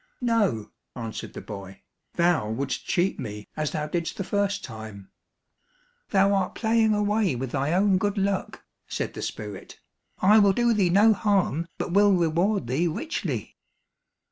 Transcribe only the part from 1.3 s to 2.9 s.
the boy, "thou wouldst